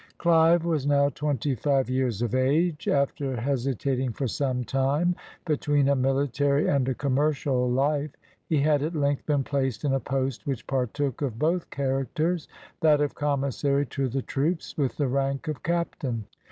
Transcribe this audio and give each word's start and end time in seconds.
]Clive 0.17 0.65
was 0.65 0.87
now 0.87 1.09
twenty 1.09 1.53
five 1.53 1.87
years 1.87 2.23
of 2.23 2.33
age. 2.33 2.87
After 2.87 3.35
hesitat 3.35 3.99
ing 3.99 4.13
for 4.13 4.27
some 4.27 4.63
time 4.63 5.15
between 5.45 5.87
a 5.87 5.95
military 5.95 6.67
and 6.67 6.89
a 6.89 6.95
commer 6.95 7.31
cial 7.33 7.71
life, 7.71 8.09
he 8.47 8.57
had 8.61 8.81
at 8.81 8.95
length 8.95 9.23
been 9.27 9.43
placed 9.43 9.85
in 9.85 9.93
a 9.93 9.99
post 9.99 10.47
which 10.47 10.65
partook 10.65 11.21
of 11.21 11.37
both 11.37 11.69
characters, 11.69 12.47
that 12.79 12.99
of 12.99 13.13
commissary 13.13 13.85
to 13.85 14.09
the 14.09 14.23
troops, 14.23 14.75
with 14.75 14.97
the 14.97 15.07
rank 15.07 15.47
of 15.47 15.61
captain. 15.61 16.25